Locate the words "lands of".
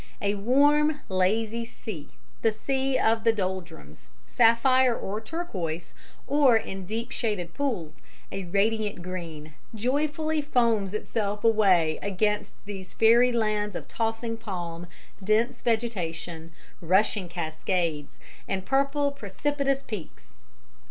13.31-13.87